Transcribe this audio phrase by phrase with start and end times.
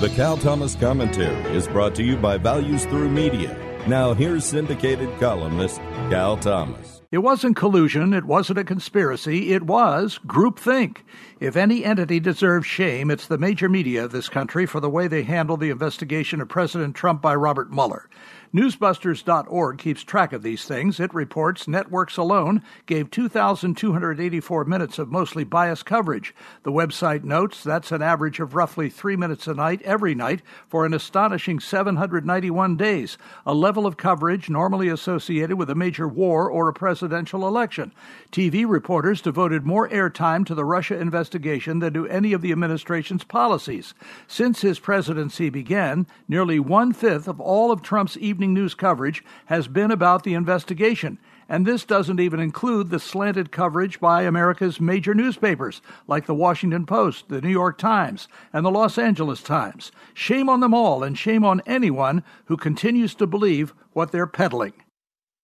[0.00, 3.54] The Cal Thomas Commentary is brought to you by Values Through Media.
[3.86, 5.76] Now, here's syndicated columnist
[6.08, 7.02] Cal Thomas.
[7.12, 11.00] It wasn't collusion, it wasn't a conspiracy, it was groupthink.
[11.38, 15.06] If any entity deserves shame, it's the major media of this country for the way
[15.06, 18.08] they handled the investigation of President Trump by Robert Mueller.
[18.52, 20.98] Newsbusters.org keeps track of these things.
[20.98, 26.34] It reports networks alone gave 2,284 minutes of mostly biased coverage.
[26.64, 30.84] The website notes that's an average of roughly three minutes a night every night for
[30.84, 33.16] an astonishing 791 days,
[33.46, 37.92] a level of coverage normally associated with a major war or a presidential election.
[38.32, 43.22] TV reporters devoted more airtime to the Russia investigation than to any of the administration's
[43.22, 43.94] policies.
[44.26, 49.22] Since his presidency began, nearly one fifth of all of Trump's evening evening news coverage
[49.46, 51.18] has been about the investigation.
[51.46, 56.86] And this doesn't even include the slanted coverage by America's major newspapers, like the Washington
[56.86, 59.92] Post, the New York Times, and the Los Angeles Times.
[60.14, 64.72] Shame on them all, and shame on anyone who continues to believe what they're peddling.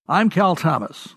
[0.08, 1.16] I'm Cal Thomas.